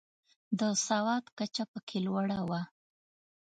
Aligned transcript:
د 0.59 0.61
سواد 0.85 1.25
کچه 1.37 1.63
پکې 1.71 1.97
لوړه 2.05 2.39
وه. 2.49 2.61